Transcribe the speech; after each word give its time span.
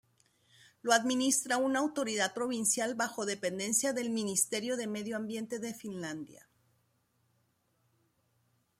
Lo 0.81 0.93
administra 0.93 1.57
una 1.59 1.77
autoridad 1.77 2.33
provincial 2.33 2.95
bajo 2.95 3.27
dependencia 3.27 3.93
del 3.93 4.09
Ministerio 4.09 4.75
de 4.75 4.87
Medio 4.87 5.15
Ambiente 5.15 5.59
de 5.59 5.75
Finlandia. 5.75 6.49